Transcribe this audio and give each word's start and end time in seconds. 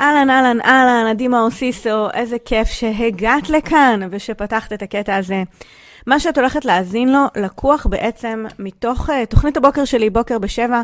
אהלן, 0.00 0.30
אהלן, 0.30 0.60
אהלן, 0.60 1.06
עדי 1.10 1.28
מאור 1.28 1.50
סיסו, 1.50 2.10
איזה 2.14 2.36
כיף 2.44 2.68
שהגעת 2.68 3.50
לכאן 3.50 4.00
ושפתחת 4.10 4.72
את 4.72 4.82
הקטע 4.82 5.16
הזה. 5.16 5.42
מה 6.06 6.20
שאת 6.20 6.38
הולכת 6.38 6.64
להאזין 6.64 7.12
לו 7.12 7.20
לקוח 7.36 7.86
בעצם 7.86 8.44
מתוך 8.58 9.10
uh, 9.10 9.12
תוכנית 9.28 9.56
הבוקר 9.56 9.84
שלי, 9.84 10.10
בוקר 10.10 10.38
בשבע, 10.38 10.82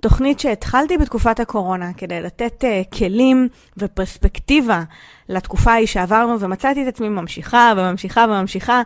תוכנית 0.00 0.40
שהתחלתי 0.40 0.98
בתקופת 0.98 1.40
הקורונה 1.40 1.92
כדי 1.96 2.20
לתת 2.20 2.64
uh, 2.64 2.96
כלים 2.98 3.48
ופרספקטיבה 3.76 4.82
לתקופה 5.28 5.72
ההיא 5.72 5.86
שעברנו, 5.86 6.40
ומצאתי 6.40 6.82
את 6.82 6.88
עצמי 6.88 7.08
ממשיכה 7.08 7.72
וממשיכה 7.76 8.24
וממשיכה. 8.28 8.82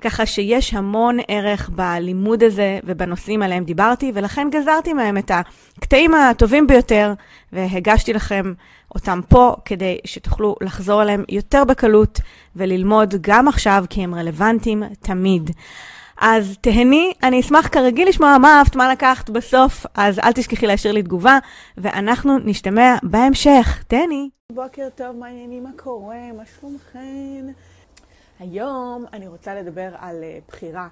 ככה 0.00 0.26
שיש 0.26 0.74
המון 0.74 1.18
ערך 1.28 1.70
בלימוד 1.74 2.42
הזה 2.42 2.78
ובנושאים 2.84 3.42
עליהם 3.42 3.64
דיברתי, 3.64 4.12
ולכן 4.14 4.48
גזרתי 4.50 4.92
מהם 4.92 5.18
את 5.18 5.30
הקטעים 5.78 6.14
הטובים 6.14 6.66
ביותר, 6.66 7.12
והגשתי 7.52 8.12
לכם 8.12 8.52
אותם 8.94 9.20
פה 9.28 9.54
כדי 9.64 9.98
שתוכלו 10.04 10.56
לחזור 10.60 11.02
אליהם 11.02 11.24
יותר 11.28 11.64
בקלות 11.64 12.20
וללמוד 12.56 13.14
גם 13.20 13.48
עכשיו, 13.48 13.84
כי 13.90 14.04
הם 14.04 14.14
רלוונטיים 14.14 14.82
תמיד. 15.00 15.50
אז 16.20 16.56
תהני, 16.60 17.12
אני 17.22 17.40
אשמח 17.40 17.68
כרגיל 17.68 18.08
לשמוע 18.08 18.38
מה 18.38 18.58
אהבת, 18.58 18.76
מה 18.76 18.92
לקחת 18.92 19.30
בסוף, 19.30 19.86
אז 19.94 20.18
אל 20.18 20.32
תשכחי 20.32 20.66
להשאיר 20.66 20.94
לי 20.94 21.02
תגובה, 21.02 21.38
ואנחנו 21.78 22.38
נשתמע 22.38 22.96
בהמשך. 23.02 23.84
תהני. 23.88 24.28
בוקר 24.52 24.88
טוב, 24.94 25.16
מה 25.16 25.26
העניינים, 25.26 25.64
מה 25.64 25.70
קורה, 25.76 26.16
מה 26.36 26.42
שלומכן? 26.60 27.52
היום 28.38 29.04
אני 29.12 29.28
רוצה 29.28 29.54
לדבר 29.54 29.94
על 29.98 30.22
uh, 30.22 30.48
בחירה, 30.48 30.88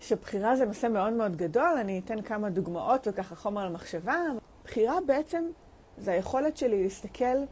שבחירה 0.00 0.56
זה 0.56 0.64
נושא 0.64 0.86
מאוד 0.86 1.12
מאוד 1.12 1.36
גדול, 1.36 1.76
אני 1.80 2.00
אתן 2.04 2.22
כמה 2.22 2.50
דוגמאות 2.50 3.06
וככה 3.10 3.34
חומר 3.34 3.66
למחשבה. 3.66 4.16
בחירה 4.64 4.98
בעצם 5.06 5.44
זה 5.98 6.12
היכולת 6.12 6.56
שלי 6.56 6.82
להסתכל 6.82 7.44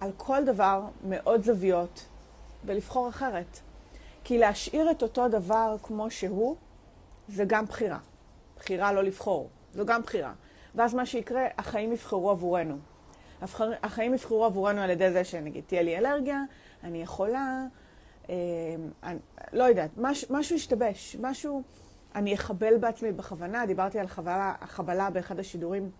על 0.00 0.12
כל 0.16 0.44
דבר 0.44 0.84
מאוד 1.04 1.42
זוויות 1.42 2.06
ולבחור 2.64 3.08
אחרת. 3.08 3.60
כי 4.24 4.38
להשאיר 4.38 4.90
את 4.90 5.02
אותו 5.02 5.28
דבר 5.28 5.76
כמו 5.82 6.10
שהוא, 6.10 6.56
זה 7.28 7.44
גם 7.46 7.64
בחירה. 7.64 7.98
בחירה 8.56 8.92
לא 8.92 9.02
לבחור, 9.02 9.48
זו 9.72 9.86
גם 9.86 10.02
בחירה. 10.02 10.32
ואז 10.74 10.94
מה 10.94 11.06
שיקרה, 11.06 11.46
החיים 11.58 11.92
יבחרו 11.92 12.30
עבורנו. 12.30 12.78
החיים 13.82 14.14
יבחרו 14.14 14.44
עבורנו 14.44 14.80
על 14.80 14.90
ידי 14.90 15.12
זה 15.12 15.24
שנגיד 15.24 15.64
תהיה 15.66 15.82
לי 15.82 15.98
אלרגיה, 15.98 16.42
אני 16.84 17.02
יכולה, 17.02 17.38
אה, 17.38 17.66
לא 19.52 19.64
יודעת, 19.64 19.90
מש, 19.96 20.30
משהו 20.30 20.56
ישתבש, 20.56 21.16
משהו, 21.20 21.62
אני 22.14 22.34
אחבל 22.34 22.78
בעצמי 22.78 23.12
בכוונה, 23.12 23.66
דיברתי 23.66 23.98
על 23.98 24.06
חבלה, 24.06 24.54
חבלה 24.66 25.10
באחד 25.10 25.38
השידורים 25.38 25.90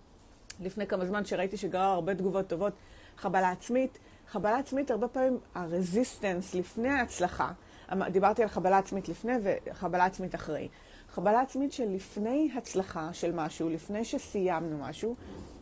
לפני 0.60 0.86
כמה 0.86 1.06
זמן, 1.06 1.24
שראיתי 1.24 1.56
שגרר 1.56 1.90
הרבה 1.90 2.14
תגובות 2.14 2.46
טובות, 2.46 2.72
חבלה 3.16 3.50
עצמית. 3.50 3.98
חבלה 4.28 4.58
עצמית, 4.58 4.90
הרבה 4.90 5.08
פעמים 5.08 5.38
הרזיסטנס 5.54 6.54
לפני 6.54 6.88
ההצלחה, 6.88 7.52
אמ, 7.92 8.04
דיברתי 8.04 8.42
על 8.42 8.48
חבלה 8.48 8.78
עצמית 8.78 9.08
לפני 9.08 9.32
וחבלה 9.42 10.04
עצמית 10.04 10.34
אחרי. 10.34 10.68
חבלה 11.10 11.40
עצמית 11.40 11.72
של 11.72 11.88
לפני 11.88 12.50
הצלחה 12.56 13.12
של 13.12 13.32
משהו, 13.32 13.68
לפני 13.68 14.04
שסיימנו 14.04 14.78
משהו, 14.78 15.16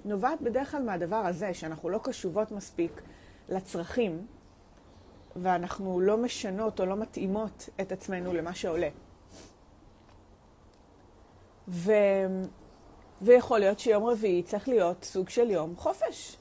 נובעת 0.05 0.43
בדרך 0.43 0.71
כלל 0.71 0.83
מהדבר 0.83 1.17
הזה, 1.17 1.55
שאנחנו 1.55 1.89
לא 1.89 1.99
קשובות 2.03 2.53
מספיק 2.53 3.03
לצרכים, 3.49 4.27
ואנחנו 5.43 6.01
לא 6.01 6.17
משנות 6.17 6.81
או 6.81 6.87
לא 6.87 6.97
מתאימות 6.97 7.69
את 7.81 7.93
עצמנו 7.93 8.33
למה 8.33 8.55
שעולה. 8.55 8.89
ו... 11.69 11.93
ויכול 13.23 13.59
להיות 13.59 13.79
שיום 13.79 14.05
רביעי 14.05 14.43
צריך 14.43 14.69
להיות 14.69 15.05
סוג 15.05 15.29
של 15.29 15.51
יום 15.51 15.77
חופש. 15.77 16.37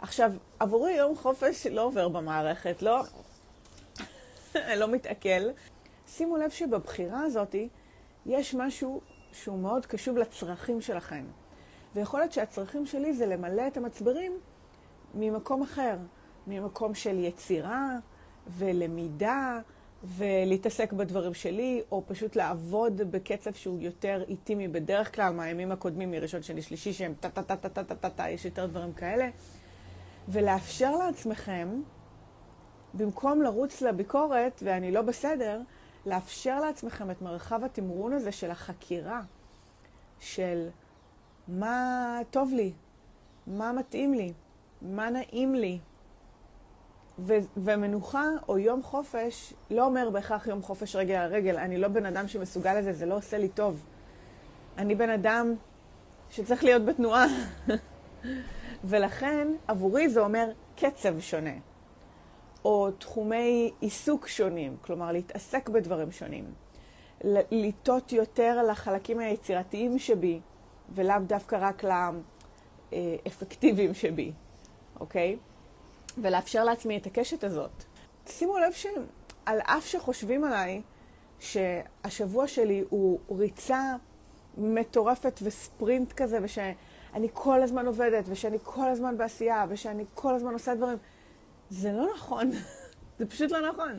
עכשיו, 0.00 0.32
עבורי 0.60 0.92
יום 0.92 1.16
חופש 1.16 1.66
לא 1.66 1.84
עובר 1.84 2.08
במערכת, 2.08 2.82
לא, 2.82 3.02
לא 4.80 4.88
מתעכל. 4.88 5.50
שימו 6.06 6.36
לב 6.36 6.50
שבבחירה 6.50 7.22
הזאת 7.22 7.54
יש 8.26 8.54
משהו 8.54 9.00
שהוא 9.32 9.58
מאוד 9.58 9.86
קשוב 9.86 10.16
לצרכים 10.16 10.80
שלכם. 10.80 11.24
ויכול 11.94 12.20
להיות 12.20 12.32
שהצרכים 12.32 12.86
שלי 12.86 13.14
זה 13.14 13.26
למלא 13.26 13.66
את 13.66 13.76
המצברים 13.76 14.32
ממקום 15.14 15.62
אחר, 15.62 15.96
ממקום 16.46 16.94
של 16.94 17.18
יצירה 17.18 17.98
ולמידה 18.48 19.58
ולהתעסק 20.04 20.92
בדברים 20.92 21.34
שלי, 21.34 21.82
או 21.92 22.02
פשוט 22.06 22.36
לעבוד 22.36 22.96
בקצב 22.96 23.52
שהוא 23.52 23.80
יותר 23.80 24.24
איטי 24.28 24.54
מבדרך 24.54 25.14
כלל, 25.14 25.32
מהימים 25.32 25.72
הקודמים, 25.72 26.10
מראשון, 26.10 26.42
שני, 26.42 26.62
שלישי, 26.62 26.92
שהם 26.92 27.14
טה-טה-טה-טה-טה-טה, 27.20 28.30
יש 28.30 28.44
יותר 28.44 28.66
דברים 28.66 28.92
כאלה. 28.92 29.28
ולאפשר 30.28 30.96
לעצמכם, 30.96 31.68
במקום 32.94 33.42
לרוץ 33.42 33.82
לביקורת, 33.82 34.62
ואני 34.64 34.92
לא 34.92 35.02
בסדר, 35.02 35.60
לאפשר 36.06 36.60
לעצמכם 36.60 37.10
את 37.10 37.22
מרחב 37.22 37.64
התמרון 37.64 38.12
הזה 38.12 38.32
של 38.32 38.50
החקירה, 38.50 39.20
של 40.20 40.68
מה 41.48 42.18
טוב 42.30 42.52
לי, 42.52 42.72
מה 43.46 43.72
מתאים 43.72 44.14
לי, 44.14 44.32
מה 44.82 45.10
נעים 45.10 45.54
לי, 45.54 45.78
ו- 47.18 47.34
ומנוחה 47.56 48.24
או 48.48 48.58
יום 48.58 48.82
חופש 48.82 49.54
לא 49.70 49.84
אומר 49.86 50.10
בהכרח 50.10 50.46
יום 50.46 50.62
חופש 50.62 50.96
רגל 50.96 51.14
על 51.14 51.32
רגל. 51.32 51.56
אני 51.56 51.78
לא 51.78 51.88
בן 51.88 52.06
אדם 52.06 52.28
שמסוגל 52.28 52.78
לזה, 52.78 52.92
זה 52.92 53.06
לא 53.06 53.16
עושה 53.16 53.38
לי 53.38 53.48
טוב. 53.48 53.84
אני 54.78 54.94
בן 54.94 55.10
אדם 55.10 55.54
שצריך 56.30 56.64
להיות 56.64 56.84
בתנועה. 56.84 57.26
ולכן, 58.84 59.48
עבורי 59.68 60.08
זה 60.08 60.20
אומר 60.20 60.50
קצב 60.76 61.20
שונה, 61.20 61.54
או 62.64 62.90
תחומי 62.90 63.72
עיסוק 63.80 64.28
שונים, 64.28 64.76
כלומר 64.80 65.12
להתעסק 65.12 65.68
בדברים 65.68 66.12
שונים. 66.12 66.44
לטות 67.50 68.12
יותר 68.12 68.62
לחלקים 68.62 69.18
היצירתיים 69.18 69.98
שבי, 69.98 70.40
ולאו 70.94 71.20
דווקא 71.26 71.56
רק 71.60 71.84
לאפקטיביים 72.92 73.94
שבי, 73.94 74.32
אוקיי? 75.00 75.36
ולאפשר 76.18 76.64
לעצמי 76.64 76.96
את 76.96 77.06
הקשת 77.06 77.44
הזאת. 77.44 77.84
שימו 78.26 78.58
לב 78.58 78.72
שעל 78.72 79.60
אף 79.60 79.86
שחושבים 79.86 80.44
עליי 80.44 80.82
שהשבוע 81.38 82.48
שלי 82.48 82.84
הוא 82.88 83.18
ריצה 83.30 83.96
מטורפת 84.58 85.40
וספרינט 85.42 86.12
כזה, 86.12 86.38
ושאני 86.42 87.28
כל 87.32 87.62
הזמן 87.62 87.86
עובדת, 87.86 88.24
ושאני 88.28 88.58
כל 88.62 88.88
הזמן 88.88 89.18
בעשייה, 89.18 89.64
ושאני 89.68 90.04
כל 90.14 90.34
הזמן 90.34 90.52
עושה 90.52 90.74
דברים, 90.74 90.98
זה 91.70 91.92
לא 91.92 92.06
נכון. 92.14 92.50
זה 93.18 93.26
פשוט 93.26 93.50
לא 93.50 93.68
נכון. 93.68 93.98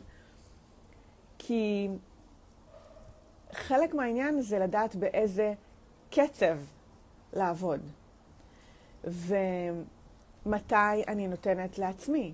כי 1.38 1.90
חלק 3.52 3.94
מהעניין 3.94 4.42
זה 4.42 4.60
לדעת 4.60 4.96
באיזה 4.96 5.54
קצב 6.12 6.58
לעבוד. 7.34 7.80
ו... 9.08 9.36
מתי 10.46 11.04
אני 11.08 11.28
נותנת 11.28 11.80
לעצמי, 11.80 12.34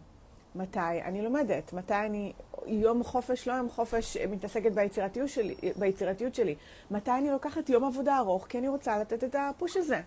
מתי 0.56 0.80
אני 0.80 1.22
לומדת, 1.22 1.74
מתי 1.74 1.94
אני 1.94 2.34
יום 2.66 3.04
חופש, 3.04 3.48
לא 3.48 3.54
יום 3.54 3.70
חופש, 3.70 4.18
מתעסקת 4.18 4.72
ביצירתיות 4.72 5.30
שלי, 5.30 5.56
ביצירתיות 5.76 6.36
שלי, 6.36 6.56
מתי 6.92 7.12
אני 7.12 7.32
לוקחת 7.32 7.70
יום 7.70 7.84
עבודה 7.84 8.18
ארוך, 8.18 8.46
כי 8.50 8.58
אני 8.58 8.68
רוצה 8.68 8.98
לתת 8.98 9.24
את 9.24 9.36
הפוש 9.40 9.78
הזה. 9.78 10.02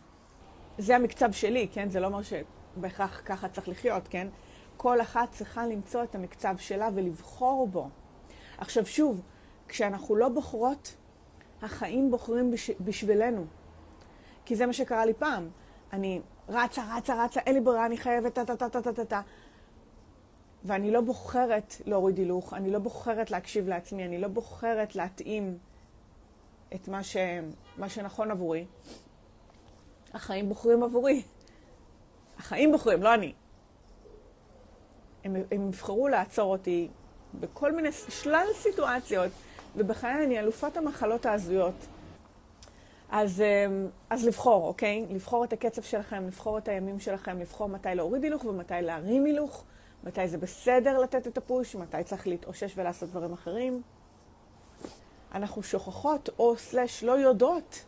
זה 0.78 0.96
המקצב 0.96 1.32
שלי, 1.32 1.68
כן? 1.72 1.90
זה 1.90 2.00
לא 2.00 2.06
אומר 2.06 2.20
שבהכרח 2.22 3.22
ככה 3.24 3.48
צריך 3.48 3.68
לחיות, 3.68 4.08
כן? 4.08 4.28
כל 4.76 5.00
אחת 5.00 5.32
צריכה 5.32 5.66
למצוא 5.66 6.02
את 6.02 6.14
המקצב 6.14 6.54
שלה 6.58 6.88
ולבחור 6.94 7.66
בו. 7.66 7.88
עכשיו 8.58 8.86
שוב, 8.86 9.20
כשאנחנו 9.68 10.16
לא 10.16 10.28
בוחרות, 10.28 10.94
החיים 11.62 12.10
בוחרים 12.10 12.50
בש... 12.50 12.70
בשבילנו. 12.80 13.44
כי 14.44 14.56
זה 14.56 14.66
מה 14.66 14.72
שקרה 14.72 15.06
לי 15.06 15.14
פעם. 15.14 15.48
אני 15.92 16.20
רצה, 16.52 16.82
רצה, 16.96 17.24
רצה, 17.24 17.40
אין 17.40 17.54
לי 17.54 17.60
ברירה, 17.60 17.86
אני 17.86 17.96
חייבת, 17.96 18.34
טה, 18.34 18.44
טה, 18.44 18.56
טה, 18.56 18.80
טה, 18.80 18.92
טה, 18.92 19.04
טה. 19.04 19.20
ואני 20.64 20.90
לא 20.90 21.00
בוחרת 21.00 21.74
להוריד 21.86 22.18
הילוך, 22.18 22.54
אני 22.54 22.70
לא 22.70 22.78
בוחרת 22.78 23.30
להקשיב 23.30 23.68
לעצמי, 23.68 24.04
אני 24.04 24.18
לא 24.18 24.28
בוחרת 24.28 24.96
להתאים 24.96 25.58
את 26.74 26.88
מה, 26.88 27.02
ש... 27.02 27.16
מה 27.78 27.88
שנכון 27.88 28.30
עבורי. 28.30 28.66
החיים 30.14 30.48
בוחרים 30.48 30.82
עבורי. 30.82 31.22
החיים 32.38 32.72
בוחרים, 32.72 33.02
לא 33.02 33.14
אני. 33.14 33.32
הם, 35.24 35.36
הם 35.50 35.68
יבחרו 35.68 36.08
לעצור 36.08 36.52
אותי 36.52 36.88
בכל 37.40 37.72
מיני, 37.72 37.92
שלל 37.92 38.46
סיטואציות, 38.54 39.32
ובחיי 39.76 40.24
אני 40.24 40.38
אלופת 40.38 40.76
המחלות 40.76 41.26
ההזויות. 41.26 41.74
אז, 43.12 43.40
אמ, 43.40 43.88
אז 44.10 44.24
לבחור, 44.24 44.66
אוקיי? 44.66 45.06
לבחור 45.10 45.44
את 45.44 45.52
הקצב 45.52 45.82
שלכם, 45.82 46.26
לבחור 46.26 46.58
את 46.58 46.68
הימים 46.68 47.00
שלכם, 47.00 47.38
לבחור 47.38 47.68
מתי 47.68 47.88
להוריד 47.94 48.24
הילוך 48.24 48.44
ומתי 48.44 48.74
להרים 48.82 49.24
הילוך, 49.24 49.64
מתי 50.04 50.28
זה 50.28 50.38
בסדר 50.38 50.98
לתת 50.98 51.26
את 51.26 51.38
הפוש, 51.38 51.76
מתי 51.76 52.04
צריך 52.04 52.26
להתאושש 52.26 52.72
ולעשות 52.78 53.10
דברים 53.10 53.32
אחרים. 53.32 53.82
אנחנו 55.34 55.62
שוכחות 55.62 56.28
או 56.38 56.56
סלש 56.56 57.04
לא 57.04 57.12
יודעות 57.12 57.84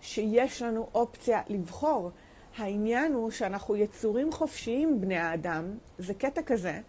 שיש 0.00 0.62
לנו 0.62 0.88
אופציה 0.94 1.42
לבחור 1.48 2.10
העניין 2.56 3.12
הוא 3.12 3.30
שאנחנו 3.30 3.76
יצורים 3.76 4.32
חופשיים, 4.32 5.00
בני 5.00 5.18
האדם, 5.18 5.64
זה 5.98 6.14
קטע 6.14 6.42
כזה. 6.42 6.80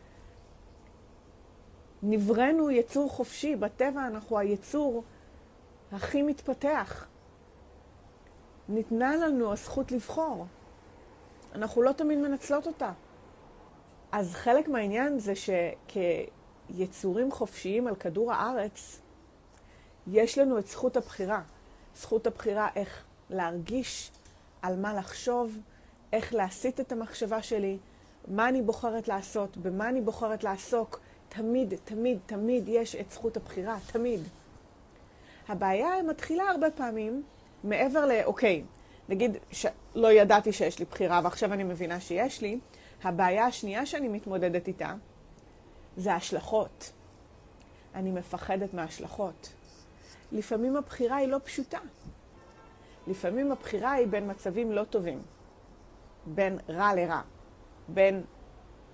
נבראנו 2.03 2.71
יצור 2.71 3.09
חופשי, 3.09 3.55
בטבע 3.55 4.07
אנחנו 4.07 4.38
היצור 4.38 5.03
הכי 5.91 6.21
מתפתח. 6.21 7.08
ניתנה 8.69 9.16
לנו 9.16 9.51
הזכות 9.51 9.92
לבחור. 9.92 10.45
אנחנו 11.56 11.81
לא 11.81 11.92
תמיד 11.92 12.18
מנצלות 12.18 12.68
אותה. 12.68 12.92
אז 14.12 14.33
חלק 14.33 14.68
מהעניין 14.68 15.19
זה 15.19 15.33
שכיצורים 15.36 17.31
חופשיים 17.31 17.88
על 17.88 17.95
כדור 17.95 18.33
הארץ, 18.33 19.01
יש 20.07 20.38
לנו 20.38 20.60
את 20.60 20.68
זכות 20.68 20.98
הבחירה. 20.98 21.42
זכות 21.95 22.27
הבחירה 22.27 22.68
איך 22.75 23.04
להרגיש, 23.30 24.12
על 24.62 24.80
מה 24.80 24.94
לחשוב, 24.94 25.57
איך 26.13 26.33
להסיט 26.33 26.80
את 26.80 26.92
המחשבה 26.92 27.42
שלי, 27.42 27.77
מה 28.27 28.50
אני 28.50 28.62
בוחרת 28.62 29.07
לעשות, 29.07 29.57
במה 29.57 29.89
אני 29.89 30.01
בוחרת 30.01 30.44
לעסוק. 30.44 31.00
תמיד, 31.30 31.74
תמיד, 31.86 32.19
תמיד 32.25 32.63
יש 32.68 32.95
את 32.95 33.12
זכות 33.12 33.38
הבחירה, 33.38 33.77
תמיד. 33.92 34.19
הבעיה 35.48 36.04
מתחילה 36.07 36.44
הרבה 36.44 36.72
פעמים 36.72 37.24
מעבר 37.63 38.06
ל, 38.06 38.11
אוקיי, 38.25 38.63
נגיד 39.09 39.38
שלא 39.51 40.11
ידעתי 40.11 40.53
שיש 40.53 40.79
לי 40.79 40.85
בחירה 40.85 41.21
ועכשיו 41.23 41.53
אני 41.53 41.63
מבינה 41.63 42.00
שיש 42.00 42.41
לי, 42.41 42.59
הבעיה 43.03 43.45
השנייה 43.45 43.85
שאני 43.85 44.07
מתמודדת 44.07 44.67
איתה 44.67 44.94
זה 45.97 46.13
ההשלכות. 46.13 46.91
אני 47.95 48.11
מפחדת 48.11 48.73
מההשלכות. 48.73 49.53
לפעמים 50.31 50.77
הבחירה 50.77 51.15
היא 51.15 51.27
לא 51.27 51.38
פשוטה. 51.44 51.79
לפעמים 53.07 53.51
הבחירה 53.51 53.91
היא 53.91 54.07
בין 54.07 54.31
מצבים 54.31 54.71
לא 54.71 54.83
טובים, 54.83 55.21
בין 56.25 56.57
רע 56.69 56.95
לרע, 56.95 57.21
בין 57.88 58.23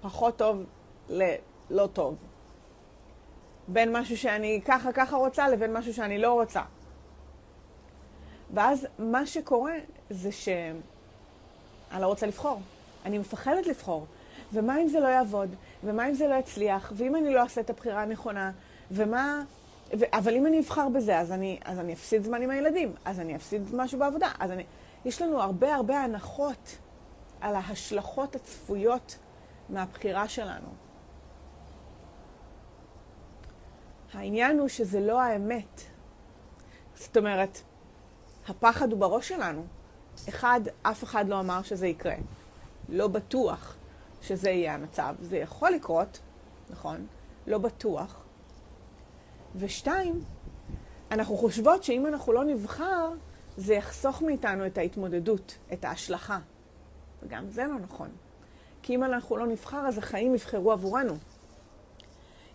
פחות 0.01 0.37
טוב 0.37 0.63
ללא 1.09 1.87
טוב, 1.93 2.15
בין 3.67 3.97
משהו 3.97 4.17
שאני 4.17 4.61
ככה 4.65 4.91
ככה 4.91 5.15
רוצה 5.15 5.49
לבין 5.49 5.73
משהו 5.73 5.93
שאני 5.93 6.17
לא 6.17 6.33
רוצה. 6.33 6.61
ואז 8.53 8.87
מה 8.99 9.25
שקורה 9.25 9.75
זה 10.09 10.31
שאני 10.31 10.81
לא 12.01 12.07
רוצה 12.07 12.27
לבחור. 12.27 12.61
אני 13.05 13.17
מפחדת 13.17 13.67
לבחור. 13.67 14.05
ומה 14.53 14.81
אם 14.81 14.87
זה 14.87 14.99
לא 14.99 15.07
יעבוד? 15.07 15.55
ומה 15.83 16.09
אם 16.09 16.13
זה 16.13 16.27
לא 16.27 16.35
יצליח? 16.35 16.93
ואם 16.95 17.15
אני 17.15 17.33
לא 17.33 17.41
אעשה 17.41 17.61
את 17.61 17.69
הבחירה 17.69 18.01
הנכונה? 18.01 18.51
ומה... 18.91 19.43
ו... 19.99 20.03
אבל 20.13 20.35
אם 20.35 20.45
אני 20.45 20.59
אבחר 20.59 20.89
בזה, 20.89 21.19
אז 21.19 21.31
אני, 21.31 21.59
אז 21.65 21.79
אני 21.79 21.93
אפסיד 21.93 22.23
זמן 22.23 22.41
עם 22.41 22.49
הילדים, 22.49 22.93
אז 23.05 23.19
אני 23.19 23.35
אפסיד 23.35 23.75
משהו 23.75 23.99
בעבודה. 23.99 24.31
אז 24.39 24.51
אני... 24.51 24.63
יש 25.05 25.21
לנו 25.21 25.41
הרבה 25.41 25.75
הרבה 25.75 25.99
הנחות 25.99 26.77
על 27.41 27.55
ההשלכות 27.55 28.35
הצפויות 28.35 29.17
מהבחירה 29.69 30.27
שלנו. 30.27 30.67
העניין 34.13 34.59
הוא 34.59 34.67
שזה 34.67 34.99
לא 34.99 35.21
האמת. 35.21 35.81
זאת 36.95 37.17
אומרת, 37.17 37.61
הפחד 38.47 38.91
הוא 38.91 38.99
בראש 38.99 39.27
שלנו. 39.27 39.65
אחד, 40.29 40.61
אף 40.81 41.03
אחד 41.03 41.29
לא 41.29 41.39
אמר 41.39 41.63
שזה 41.63 41.87
יקרה. 41.87 42.15
לא 42.89 43.07
בטוח 43.07 43.75
שזה 44.21 44.49
יהיה 44.49 44.73
המצב. 44.73 45.15
זה 45.21 45.37
יכול 45.37 45.71
לקרות, 45.71 46.19
נכון? 46.69 47.07
לא 47.47 47.57
בטוח. 47.57 48.23
ושתיים, 49.55 50.23
אנחנו 51.11 51.37
חושבות 51.37 51.83
שאם 51.83 52.07
אנחנו 52.07 52.33
לא 52.33 52.43
נבחר, 52.43 53.11
זה 53.57 53.73
יחסוך 53.73 54.21
מאיתנו 54.21 54.65
את 54.65 54.77
ההתמודדות, 54.77 55.57
את 55.73 55.85
ההשלכה. 55.85 56.39
וגם 57.23 57.49
זה 57.49 57.63
לא 57.63 57.79
נכון. 57.79 58.09
כי 58.81 58.95
אם 58.95 59.03
אנחנו 59.03 59.37
לא 59.37 59.47
נבחר, 59.47 59.87
אז 59.87 59.97
החיים 59.97 60.35
יבחרו 60.35 60.71
עבורנו. 60.71 61.13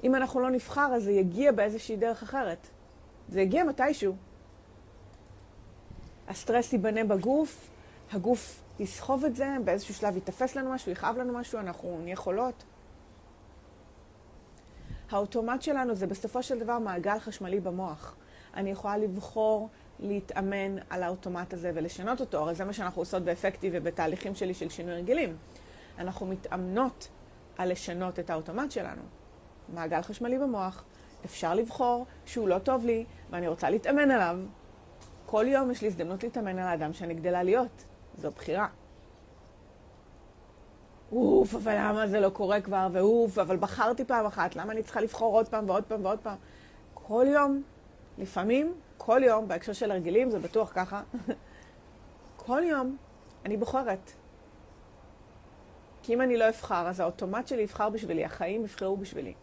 אם 0.04 0.14
אנחנו 0.14 0.40
לא 0.40 0.50
נבחר, 0.50 0.92
אז 0.94 1.02
זה 1.02 1.12
יגיע 1.12 1.52
באיזושהי 1.52 1.96
דרך 1.96 2.22
אחרת. 2.22 2.66
זה 3.28 3.40
יגיע 3.40 3.64
מתישהו. 3.64 4.16
הסטרס 6.30 6.72
ייבנה 6.72 7.04
בגוף, 7.04 7.70
הגוף 8.12 8.62
יסחוב 8.78 9.24
את 9.24 9.36
זה, 9.36 9.56
באיזשהו 9.64 9.94
שלב 9.94 10.14
ייתפס 10.14 10.56
לנו 10.56 10.70
משהו, 10.70 10.92
יכאב 10.92 11.16
לנו 11.16 11.38
משהו, 11.38 11.58
אנחנו 11.58 11.98
נהיה 12.02 12.16
חולות. 12.16 12.64
האוטומט 15.10 15.62
שלנו 15.62 15.94
זה 15.94 16.06
בסופו 16.06 16.42
של 16.42 16.58
דבר 16.58 16.78
מעגל 16.78 17.18
חשמלי 17.18 17.60
במוח. 17.60 18.16
אני 18.54 18.70
יכולה 18.70 18.96
לבחור 18.96 19.68
להתאמן 20.00 20.76
על 20.90 21.02
האוטומט 21.02 21.54
הזה 21.54 21.72
ולשנות 21.74 22.20
אותו, 22.20 22.38
הרי 22.38 22.54
זה 22.54 22.64
מה 22.64 22.72
שאנחנו 22.72 23.02
עושות 23.02 23.22
באפקטי 23.22 23.70
ובתהליכים 23.72 24.34
שלי 24.34 24.54
של 24.54 24.68
שינוי 24.68 24.94
רגילים. 24.94 25.36
אנחנו 25.98 26.26
מתאמנות 26.26 27.08
על 27.58 27.72
לשנות 27.72 28.18
את 28.18 28.30
האוטומט 28.30 28.70
שלנו. 28.70 29.02
מעגל 29.74 30.02
חשמלי 30.02 30.38
במוח, 30.38 30.84
אפשר 31.24 31.54
לבחור 31.54 32.06
שהוא 32.26 32.48
לא 32.48 32.58
טוב 32.58 32.84
לי 32.84 33.04
ואני 33.30 33.48
רוצה 33.48 33.70
להתאמן 33.70 34.10
עליו. 34.10 34.38
כל 35.30 35.46
יום 35.48 35.70
יש 35.70 35.82
לי 35.82 35.88
הזדמנות 35.88 36.22
להתאמן 36.22 36.58
על 36.58 36.68
האדם 36.68 36.92
שאני 36.92 37.14
גדלה 37.14 37.42
להיות. 37.42 37.84
זו 38.18 38.30
בחירה. 38.30 38.66
אוף, 41.12 41.54
אבל 41.54 41.74
למה 41.78 42.06
זה 42.06 42.20
לא 42.20 42.28
קורה 42.28 42.60
כבר, 42.60 42.88
ואוף, 42.92 43.38
אבל 43.38 43.56
בחרתי 43.56 44.04
פעם 44.04 44.26
אחת, 44.26 44.56
למה 44.56 44.72
אני 44.72 44.82
צריכה 44.82 45.00
לבחור 45.00 45.34
עוד 45.34 45.48
פעם 45.48 45.68
ועוד 45.68 45.84
פעם 45.84 46.04
ועוד 46.04 46.18
פעם? 46.18 46.36
כל 46.94 47.26
יום, 47.28 47.62
לפעמים, 48.18 48.74
כל 48.98 49.20
יום, 49.24 49.48
בהקשר 49.48 49.72
של 49.72 49.90
הרגלים, 49.90 50.30
זה 50.30 50.38
בטוח 50.38 50.72
ככה, 50.74 51.02
כל 52.46 52.62
יום 52.64 52.96
אני 53.44 53.56
בוחרת. 53.56 54.10
כי 56.02 56.14
אם 56.14 56.20
אני 56.20 56.36
לא 56.36 56.48
אבחר, 56.48 56.88
אז 56.88 57.00
האוטומט 57.00 57.48
שלי 57.48 57.62
יבחר 57.62 57.90
בשבילי, 57.90 58.24
החיים 58.24 58.64
יבחרו 58.64 58.96
בשבילי. 58.96 59.34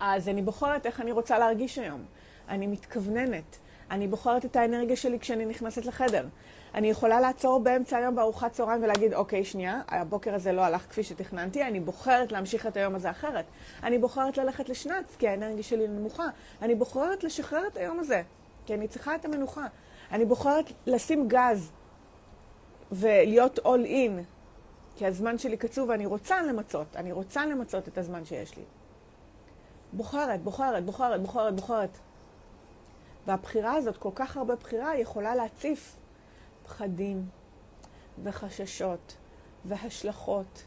אז 0.00 0.28
אני 0.28 0.42
בוחרת 0.42 0.86
איך 0.86 1.00
אני 1.00 1.12
רוצה 1.12 1.38
להרגיש 1.38 1.78
היום. 1.78 2.04
אני 2.48 2.66
מתכווננת. 2.66 3.58
אני 3.90 4.08
בוחרת 4.08 4.44
את 4.44 4.56
האנרגיה 4.56 4.96
שלי 4.96 5.18
כשאני 5.18 5.46
נכנסת 5.46 5.86
לחדר. 5.86 6.26
אני 6.74 6.90
יכולה 6.90 7.20
לעצור 7.20 7.60
באמצע 7.60 7.96
היום 7.96 8.14
בארוחת 8.14 8.52
צהריים 8.52 8.82
ולהגיד, 8.82 9.14
אוקיי, 9.14 9.44
שנייה, 9.44 9.80
הבוקר 9.88 10.34
הזה 10.34 10.52
לא 10.52 10.62
הלך 10.62 10.82
כפי 10.90 11.02
שתכננתי, 11.02 11.62
אני 11.62 11.80
בוחרת 11.80 12.32
להמשיך 12.32 12.66
את 12.66 12.76
היום 12.76 12.94
הזה 12.94 13.10
אחרת. 13.10 13.44
אני 13.82 13.98
בוחרת 13.98 14.38
ללכת 14.38 14.68
לשנץ, 14.68 15.16
כי 15.18 15.28
האנרגיה 15.28 15.62
שלי 15.62 15.88
נמוכה. 15.88 16.26
אני 16.62 16.74
בוחרת 16.74 17.24
לשחרר 17.24 17.66
את 17.66 17.76
היום 17.76 17.98
הזה, 17.98 18.22
כי 18.66 18.74
אני 18.74 18.88
צריכה 18.88 19.14
את 19.14 19.24
המנוחה. 19.24 19.66
אני 20.12 20.24
בוחרת 20.24 20.72
לשים 20.86 21.28
גז 21.28 21.72
ולהיות 22.92 23.58
all 23.58 23.86
in, 23.86 24.22
כי 24.96 25.06
הזמן 25.06 25.38
שלי 25.38 25.56
קצוב 25.56 25.88
ואני 25.88 26.06
רוצה 26.06 26.42
למצות, 26.42 26.96
אני 26.96 27.12
רוצה 27.12 27.46
למצות 27.46 27.88
את 27.88 27.98
הזמן 27.98 28.24
שיש 28.24 28.56
לי. 28.56 28.62
בוחרת, 29.92 30.42
בוחרת, 30.42 30.84
בוחרת, 30.84 31.22
בוחרת, 31.22 31.56
בוחרת. 31.56 31.98
והבחירה 33.28 33.74
הזאת, 33.74 33.96
כל 33.96 34.10
כך 34.14 34.36
הרבה 34.36 34.54
בחירה, 34.56 34.98
יכולה 34.98 35.34
להציף 35.34 35.96
פחדים 36.64 37.26
וחששות 38.22 39.16
והשלכות 39.64 40.64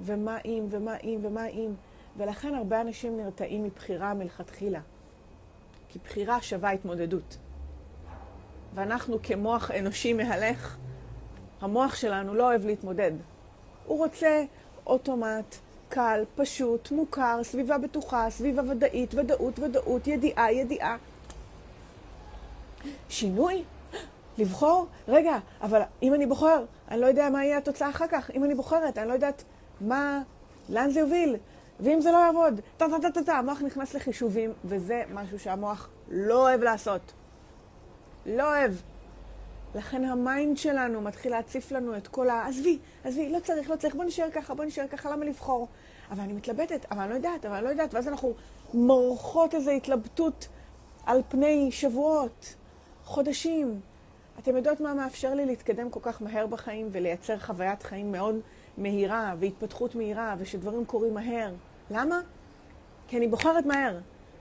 ומה 0.00 0.38
אם 0.44 0.66
ומה 0.70 0.96
אם 0.96 1.18
ומה 1.22 1.46
אם. 1.46 1.74
ולכן 2.16 2.54
הרבה 2.54 2.80
אנשים 2.80 3.16
נרתעים 3.16 3.64
מבחירה 3.64 4.14
מלכתחילה. 4.14 4.80
כי 5.88 5.98
בחירה 5.98 6.42
שווה 6.42 6.70
התמודדות. 6.70 7.36
ואנחנו 8.74 9.18
כמוח 9.22 9.70
אנושי 9.70 10.12
מהלך, 10.12 10.76
המוח 11.60 11.94
שלנו 11.94 12.34
לא 12.34 12.48
אוהב 12.48 12.66
להתמודד. 12.66 13.12
הוא 13.86 13.98
רוצה 13.98 14.44
אוטומט, 14.86 15.56
קל, 15.88 16.24
פשוט, 16.34 16.90
מוכר, 16.90 17.40
סביבה 17.42 17.78
בטוחה, 17.78 18.30
סביבה 18.30 18.62
ודאית, 18.70 19.14
ודאות, 19.14 19.58
ודאות, 19.58 20.06
ידיעה, 20.06 20.52
ידיעה. 20.52 20.96
שינוי? 23.08 23.62
לבחור? 24.38 24.86
רגע, 25.08 25.38
אבל 25.62 25.80
אם 26.02 26.14
אני 26.14 26.26
בוחר, 26.26 26.64
אני 26.90 27.00
לא 27.00 27.06
יודע 27.06 27.30
מה 27.30 27.44
יהיה 27.44 27.58
התוצאה 27.58 27.90
אחר 27.90 28.06
כך. 28.06 28.30
אם 28.30 28.44
אני 28.44 28.54
בוחרת, 28.54 28.98
אני 28.98 29.08
לא 29.08 29.12
יודעת 29.12 29.44
מה, 29.80 30.22
לאן 30.68 30.90
זה 30.90 31.00
יוביל. 31.00 31.36
ואם 31.80 32.00
זה 32.00 32.12
לא 32.12 32.16
יעבוד, 32.16 32.60
טה 32.76 32.86
טה 32.88 33.00
טה 33.02 33.10
טה 33.10 33.22
טה, 33.22 33.32
המוח 33.32 33.62
נכנס 33.62 33.94
לחישובים, 33.94 34.52
וזה 34.64 35.02
משהו 35.12 35.38
שהמוח 35.38 35.88
לא 36.08 36.34
אוהב 36.34 36.62
לעשות. 36.62 37.12
לא 38.26 38.42
אוהב. 38.42 38.72
לכן 39.74 40.04
ה 40.04 40.15
mind 40.15 40.58
שלנו 40.58 41.00
מתחיל 41.00 41.32
להציף 41.32 41.72
לנו 41.72 41.96
את 41.96 42.08
כל 42.08 42.30
ה... 42.30 42.46
עזבי, 42.46 42.78
עזבי, 43.04 43.28
לא 43.28 43.38
צריך, 43.40 43.70
לא 43.70 43.76
צריך, 43.76 43.94
בוא 43.94 44.04
נשאר 44.04 44.30
ככה, 44.30 44.54
בוא 44.54 44.64
נשאר 44.64 44.86
ככה, 44.88 45.10
למה 45.10 45.24
לבחור? 45.24 45.68
אבל 46.10 46.20
אני 46.20 46.32
מתלבטת, 46.32 46.86
אבל 46.90 47.00
אני 47.00 47.10
לא 47.10 47.14
יודעת, 47.14 47.46
אבל 47.46 47.54
אני 47.54 47.64
לא 47.64 47.68
יודעת, 47.68 47.94
ואז 47.94 48.08
אנחנו 48.08 48.34
מורחות 48.74 49.54
איזו 49.54 49.70
התלבטות 49.70 50.48
על 51.06 51.22
פני 51.28 51.72
שבועות, 51.72 52.54
חודשים. 53.04 53.80
אתם 54.38 54.56
יודעות 54.56 54.80
מה 54.80 54.94
מאפשר 54.94 55.34
לי 55.34 55.46
להתקדם 55.46 55.90
כל 55.90 56.00
כך 56.02 56.22
מהר 56.22 56.46
בחיים 56.46 56.88
ולייצר 56.92 57.38
חוויית 57.38 57.82
חיים 57.82 58.12
מאוד 58.12 58.36
מהירה 58.78 59.34
והתפתחות 59.38 59.94
מהירה 59.94 60.34
ושדברים 60.38 60.84
קורים 60.84 61.14
מהר? 61.14 61.54
למה? 61.90 62.20
כי 63.08 63.16
אני 63.16 63.28
בוחרת 63.28 63.66
מהר. 63.66 63.98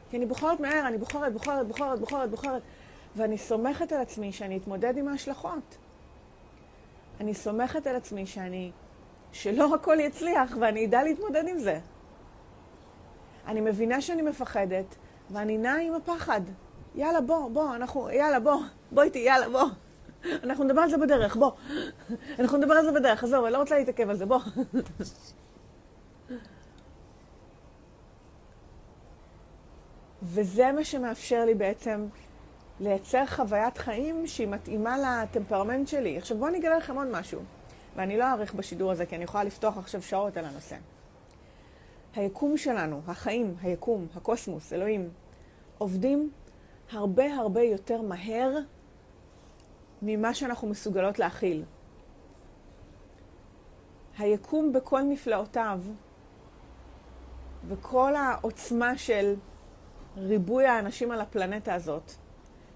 כי 0.09 0.17
אני 0.17 0.25
בוחרת 0.25 0.59
מהר, 0.59 0.87
אני 0.87 0.97
בוחרת, 0.97 1.33
בוחרת, 1.33 1.67
בוחרת, 1.67 1.99
בוחרת, 1.99 2.29
בוחרת. 2.29 2.61
ואני 3.15 3.37
סומכת 3.37 3.91
על 3.91 4.01
עצמי 4.01 4.31
שאני 4.31 4.57
אתמודד 4.57 4.97
עם 4.97 5.07
ההשלכות. 5.07 5.77
אני 7.19 7.33
סומכת 7.33 7.87
על 7.87 7.95
עצמי 7.95 8.25
שאני, 8.25 8.71
שלא 9.31 9.75
הכל 9.75 9.97
יצליח 9.99 10.57
ואני 10.59 10.85
אדע 10.85 11.03
להתמודד 11.03 11.47
עם 11.47 11.57
זה. 11.57 11.79
אני 13.47 13.61
מבינה 13.61 14.01
שאני 14.01 14.21
מפחדת, 14.21 14.95
ואני 15.31 15.57
נעה 15.57 15.81
עם 15.81 15.93
הפחד. 15.93 16.41
יאללה, 16.95 17.21
בוא, 17.21 17.49
בוא, 17.49 17.75
אנחנו, 17.75 18.09
יאללה, 18.09 18.39
בוא, 18.39 18.61
בוא 18.91 19.03
איתי, 19.03 19.19
יאללה, 19.19 19.49
בוא. 19.49 19.63
אנחנו 20.43 20.63
נדבר 20.63 20.81
על 20.81 20.89
זה 20.89 20.97
בדרך, 20.97 21.35
בוא. 21.35 21.51
אנחנו 22.39 22.57
נדבר 22.57 22.73
על 22.73 22.85
זה 22.85 22.91
בדרך, 22.91 23.23
עזוב, 23.23 23.45
אני 23.45 23.53
לא 23.53 23.57
רוצה 23.57 23.77
להתעכב 23.77 24.09
על 24.09 24.17
זה, 24.17 24.25
בוא. 24.25 24.39
וזה 30.23 30.71
מה 30.71 30.83
שמאפשר 30.83 31.45
לי 31.45 31.55
בעצם 31.55 32.07
לייצר 32.79 33.25
חוויית 33.25 33.77
חיים 33.77 34.27
שהיא 34.27 34.47
מתאימה 34.47 34.97
לטמפרמנט 34.97 35.87
שלי. 35.87 36.17
עכשיו 36.17 36.37
בואו 36.37 36.49
אני 36.49 36.57
אגלה 36.57 36.77
לכם 36.77 36.97
עוד 36.97 37.07
משהו, 37.07 37.41
ואני 37.95 38.17
לא 38.17 38.31
אאריך 38.31 38.53
בשידור 38.53 38.91
הזה, 38.91 39.05
כי 39.05 39.15
אני 39.15 39.23
יכולה 39.23 39.43
לפתוח 39.43 39.77
עכשיו 39.77 40.01
שעות 40.01 40.37
על 40.37 40.45
הנושא. 40.45 40.75
היקום 42.15 42.57
שלנו, 42.57 43.01
החיים, 43.07 43.55
היקום, 43.61 44.07
הקוסמוס, 44.15 44.73
אלוהים, 44.73 45.09
עובדים 45.77 46.31
הרבה 46.91 47.33
הרבה 47.35 47.61
יותר 47.61 48.01
מהר 48.01 48.57
ממה 50.01 50.33
שאנחנו 50.33 50.67
מסוגלות 50.67 51.19
להכיל. 51.19 51.63
היקום 54.17 54.73
בכל 54.73 55.01
נפלאותיו 55.01 55.79
וכל 57.67 58.15
העוצמה 58.15 58.97
של 58.97 59.35
ריבוי 60.17 60.65
האנשים 60.65 61.11
על 61.11 61.21
הפלנטה 61.21 61.73
הזאת, 61.73 62.11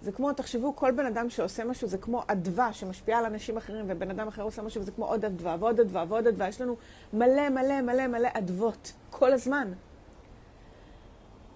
זה 0.02 0.12
כמו, 0.12 0.34
תחשבו, 0.34 0.76
כל 0.76 0.92
בן 0.92 1.06
אדם 1.06 1.30
שעושה 1.30 1.64
משהו 1.64 1.88
זה 1.88 1.98
כמו 1.98 2.24
אדווה 2.28 2.74
שמשפיעה 2.74 3.20
על 3.20 3.26
אנשים 3.26 3.58
אחרים, 3.58 3.86
ובן 3.90 4.10
אדם 4.10 4.28
אחר 4.28 4.42
עושה 4.42 4.62
משהו 4.62 4.82
וזה 4.82 4.92
כמו 4.92 5.06
עוד 5.06 5.26
אדווה 5.26 5.56
ועוד 5.60 5.80
אדווה 5.80 6.06
ועוד 6.08 6.28
אדווה. 6.28 6.48
יש 6.48 6.62
לנו 6.62 6.76
מלא 7.14 7.50
מלא 7.50 7.82
מלא 7.82 8.08
מלא 8.08 8.30
אדוות 8.34 8.94
כל 9.10 9.34
הזמן. 9.34 9.72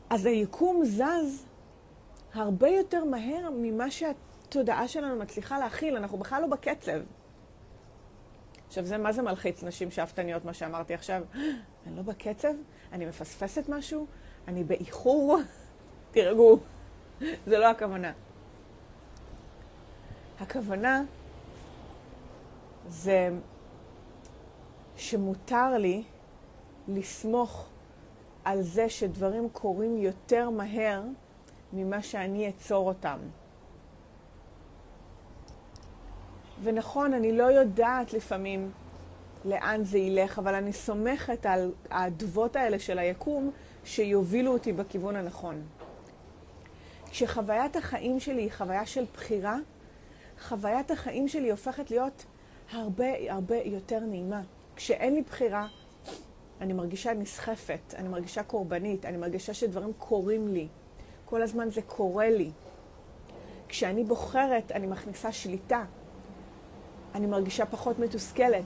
אז 0.09 0.25
היקום 0.25 0.85
זז 0.85 1.45
הרבה 2.33 2.69
יותר 2.69 3.03
מהר 3.03 3.49
ממה 3.53 3.91
שהתודעה 3.91 4.87
שלנו 4.87 5.15
מצליחה 5.15 5.59
להכיל. 5.59 5.97
אנחנו 5.97 6.17
בכלל 6.17 6.41
לא 6.41 6.47
בקצב. 6.47 7.01
עכשיו, 8.67 8.85
זה 8.85 8.97
מה 8.97 9.11
זה 9.11 9.21
מלחיץ 9.21 9.63
נשים 9.63 9.91
שאפתניות, 9.91 10.45
מה 10.45 10.53
שאמרתי 10.53 10.93
עכשיו? 10.93 11.23
אני 11.87 11.95
לא 11.95 12.01
בקצב? 12.01 12.53
אני 12.91 13.05
מפספסת 13.05 13.69
משהו? 13.69 14.05
אני 14.47 14.63
באיחור? 14.63 15.37
תירגעו. 16.11 16.59
זה 17.49 17.57
לא 17.57 17.69
הכוונה. 17.69 18.11
הכוונה 20.39 21.03
זה 22.87 23.29
שמותר 24.95 25.77
לי 25.77 26.03
לסמוך 26.87 27.69
על 28.43 28.61
זה 28.61 28.89
שדברים 28.89 29.49
קורים 29.49 29.97
יותר 29.97 30.49
מהר 30.49 31.01
ממה 31.73 32.03
שאני 32.03 32.49
אצור 32.49 32.87
אותם. 32.87 33.19
ונכון, 36.63 37.13
אני 37.13 37.31
לא 37.31 37.43
יודעת 37.43 38.13
לפעמים 38.13 38.71
לאן 39.45 39.83
זה 39.83 39.97
ילך, 39.97 40.39
אבל 40.39 40.55
אני 40.55 40.73
סומכת 40.73 41.45
על 41.45 41.71
האדוות 41.89 42.55
האלה 42.55 42.79
של 42.79 42.99
היקום 42.99 43.51
שיובילו 43.83 44.53
אותי 44.53 44.73
בכיוון 44.73 45.15
הנכון. 45.15 45.61
כשחוויית 47.11 47.75
החיים 47.75 48.19
שלי 48.19 48.41
היא 48.41 48.51
חוויה 48.51 48.85
של 48.85 49.05
בחירה, 49.13 49.57
חוויית 50.41 50.91
החיים 50.91 51.27
שלי 51.27 51.51
הופכת 51.51 51.91
להיות 51.91 52.25
הרבה 52.71 53.05
הרבה 53.29 53.55
יותר 53.55 53.99
נעימה. 53.99 54.41
כשאין 54.75 55.15
לי 55.15 55.21
בחירה, 55.21 55.67
אני 56.61 56.73
מרגישה 56.73 57.13
נסחפת, 57.13 57.93
אני 57.95 58.07
מרגישה 58.07 58.43
קורבנית, 58.43 59.05
אני 59.05 59.17
מרגישה 59.17 59.53
שדברים 59.53 59.93
קורים 59.97 60.47
לי. 60.47 60.67
כל 61.29 61.41
הזמן 61.41 61.69
זה 61.69 61.81
קורה 61.81 62.29
לי. 62.29 62.51
כשאני 63.67 64.03
בוחרת, 64.03 64.71
אני 64.71 64.87
מכניסה 64.87 65.31
שליטה. 65.31 65.85
אני 67.15 67.27
מרגישה 67.27 67.65
פחות 67.65 67.99
מתוסכלת. 67.99 68.65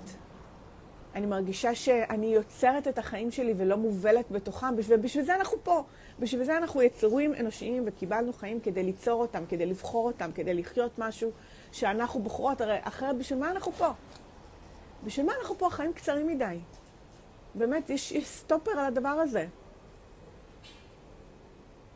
אני 1.16 1.26
מרגישה 1.26 1.76
שאני 1.76 2.26
יוצרת 2.26 2.88
את 2.88 2.98
החיים 2.98 3.32
שלי 3.32 3.54
ולא 3.58 3.78
מובלת 3.78 4.32
בתוכם, 4.32 4.68
ובשביל 4.88 5.26
זה 5.26 5.36
אנחנו 5.36 5.58
פה. 5.64 5.84
בשביל 6.20 6.44
זה 6.44 6.58
אנחנו 6.58 6.82
יצורים 6.82 7.34
אנושיים 7.40 7.84
וקיבלנו 7.88 8.34
חיים 8.34 8.60
כדי 8.60 8.84
ליצור 8.84 9.22
אותם, 9.22 9.44
כדי 9.50 9.66
לבחור 9.66 10.08
אותם, 10.08 10.32
כדי 10.36 10.54
לחיות 10.54 11.00
משהו 11.00 11.32
שאנחנו 11.72 12.22
בוחרות. 12.22 12.62
הרי 12.62 12.78
אחרת, 12.82 13.18
בשביל 13.18 13.40
מה 13.40 13.52
אנחנו 13.52 13.72
פה? 13.72 13.90
בשביל 15.04 15.26
מה 15.26 15.34
אנחנו 15.40 15.56
פה? 15.58 15.68
החיים 15.68 15.94
קצרים 15.94 16.28
מדי. 16.28 16.60
באמת, 17.56 17.90
יש, 17.90 18.12
יש 18.12 18.28
סטופר 18.28 18.72
על 18.72 18.86
הדבר 18.86 19.10
הזה. 19.10 19.48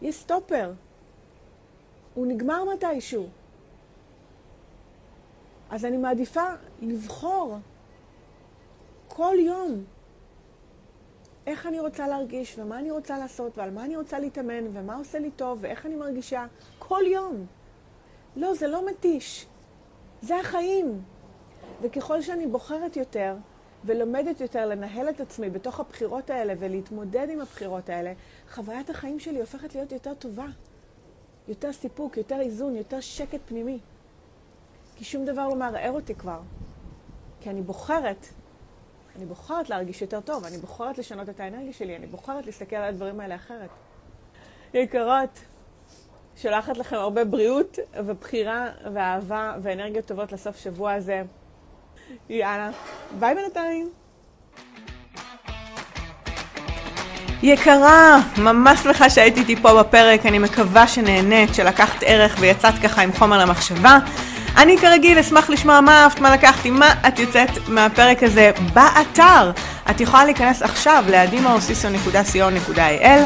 יש 0.01 0.15
סטופר. 0.15 0.73
הוא 2.13 2.27
נגמר 2.27 2.63
מתישהו. 2.73 3.27
אז 5.69 5.85
אני 5.85 5.97
מעדיפה 5.97 6.45
לבחור 6.81 7.57
כל 9.07 9.35
יום 9.39 9.83
איך 11.47 11.67
אני 11.67 11.79
רוצה 11.79 12.07
להרגיש, 12.07 12.59
ומה 12.59 12.79
אני 12.79 12.91
רוצה 12.91 13.17
לעשות, 13.17 13.57
ועל 13.57 13.71
מה 13.71 13.85
אני 13.85 13.97
רוצה 13.97 14.19
להתאמן, 14.19 14.67
ומה 14.73 14.95
עושה 14.95 15.19
לי 15.19 15.31
טוב, 15.31 15.59
ואיך 15.61 15.85
אני 15.85 15.95
מרגישה, 15.95 16.45
כל 16.79 17.03
יום. 17.07 17.45
לא, 18.35 18.53
זה 18.53 18.67
לא 18.67 18.87
מתיש. 18.89 19.45
זה 20.21 20.39
החיים. 20.39 21.01
וככל 21.81 22.21
שאני 22.21 22.47
בוחרת 22.47 22.97
יותר, 22.97 23.35
ולומדת 23.87 24.41
יותר 24.41 24.65
לנהל 24.65 25.09
את 25.09 25.19
עצמי 25.21 25.49
בתוך 25.49 25.79
הבחירות 25.79 26.29
האלה 26.29 26.53
ולהתמודד 26.59 27.27
עם 27.29 27.41
הבחירות 27.41 27.89
האלה, 27.89 28.13
חוויית 28.51 28.89
החיים 28.89 29.19
שלי 29.19 29.39
הופכת 29.39 29.75
להיות 29.75 29.91
יותר 29.91 30.13
טובה. 30.13 30.47
יותר 31.47 31.73
סיפוק, 31.73 32.17
יותר 32.17 32.39
איזון, 32.39 32.75
יותר 32.75 32.99
שקט 32.99 33.39
פנימי. 33.45 33.79
כי 34.95 35.05
שום 35.05 35.25
דבר 35.25 35.47
לא 35.47 35.55
מערער 35.55 35.91
אותי 35.91 36.15
כבר. 36.15 36.39
כי 37.41 37.49
אני 37.49 37.61
בוחרת 37.61 38.27
אני 39.17 39.25
בוחרת 39.25 39.69
להרגיש 39.69 40.01
יותר 40.01 40.21
טוב, 40.21 40.45
אני 40.45 40.57
בוחרת 40.57 40.97
לשנות 40.97 41.29
את 41.29 41.39
האנרגיה 41.39 41.73
שלי, 41.73 41.95
אני 41.95 42.07
בוחרת 42.07 42.45
להסתכל 42.45 42.75
על 42.75 42.83
הדברים 42.83 43.19
האלה 43.19 43.35
אחרת. 43.35 43.69
יקרות, 44.73 45.39
שולחת 46.35 46.77
לכם 46.77 46.95
הרבה 46.95 47.25
בריאות 47.25 47.79
ובחירה 48.05 48.71
ואהבה 48.93 49.55
ואנרגיות 49.61 50.05
טובות 50.05 50.31
לסוף 50.31 50.57
שבוע 50.57 50.93
הזה. 50.93 51.23
יאללה, 52.29 52.69
ביי 53.19 53.35
בינתיים. 53.35 53.89
יקרה, 57.43 58.19
ממש 58.37 58.79
שמחה 58.79 59.09
שהייתי 59.09 59.39
איתי 59.39 59.55
פה 59.55 59.83
בפרק, 59.83 60.25
אני 60.25 60.39
מקווה 60.39 60.87
שנהנית, 60.87 61.53
שלקחת 61.53 62.03
ערך 62.05 62.35
ויצאת 62.39 62.73
ככה 62.83 63.01
עם 63.01 63.13
חומר 63.13 63.39
למחשבה. 63.39 63.99
אני 64.57 64.77
כרגיל 64.77 65.19
אשמח 65.19 65.49
לשמוע 65.49 65.81
מה 65.81 66.03
אהבת, 66.03 66.19
מה 66.19 66.33
לקחתי, 66.33 66.69
מה 66.69 66.93
את 67.07 67.19
יוצאת 67.19 67.49
מהפרק 67.67 68.23
הזה 68.23 68.51
באתר. 68.73 69.51
את 69.89 70.01
יכולה 70.01 70.25
להיכנס 70.25 70.61
עכשיו 70.61 71.03
לאדימאוסיסו.co.il 71.09 73.19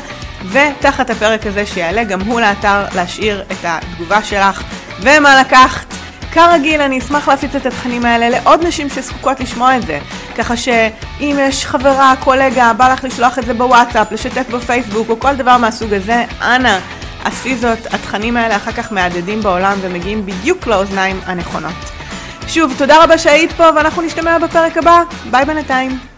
ותחת 0.49 1.09
הפרק 1.09 1.47
הזה 1.47 1.65
שיעלה 1.65 2.03
גם 2.03 2.21
הוא 2.21 2.41
לאתר 2.41 2.85
להשאיר 2.95 3.41
את 3.41 3.57
התגובה 3.63 4.23
שלך 4.23 4.63
ומה 5.01 5.41
לקחת. 5.41 5.90
כרגיל, 6.31 6.81
אני 6.81 6.99
אשמח 6.99 7.27
להפיץ 7.27 7.55
את 7.55 7.65
התכנים 7.65 8.05
האלה 8.05 8.29
לעוד 8.29 8.65
נשים 8.65 8.89
שזקוקות 8.89 9.39
לשמוע 9.39 9.77
את 9.77 9.81
זה. 9.81 9.99
ככה 10.37 10.57
שאם 10.57 11.37
יש 11.39 11.65
חברה, 11.65 12.13
קולגה, 12.19 12.73
בא 12.73 12.93
לך 12.93 13.03
לשלוח 13.03 13.39
את 13.39 13.45
זה 13.45 13.53
בוואטסאפ, 13.53 14.11
לשתף 14.11 14.49
בפייסבוק 14.49 15.09
או 15.09 15.19
כל 15.19 15.35
דבר 15.35 15.57
מהסוג 15.57 15.93
הזה, 15.93 16.25
אנא. 16.41 16.77
עשי 17.23 17.55
זאת, 17.55 17.93
התכנים 17.93 18.37
האלה 18.37 18.55
אחר 18.55 18.71
כך 18.71 18.91
מהדהדים 18.91 19.41
בעולם 19.41 19.77
ומגיעים 19.81 20.25
בדיוק 20.25 20.67
לאוזניים 20.67 21.19
הנכונות. 21.25 21.91
שוב, 22.47 22.73
תודה 22.77 23.03
רבה 23.03 23.17
שהיית 23.17 23.51
פה 23.51 23.69
ואנחנו 23.75 24.01
נשתמע 24.01 24.39
בפרק 24.39 24.77
הבא. 24.77 25.03
ביי 25.31 25.45
בינתיים. 25.45 26.10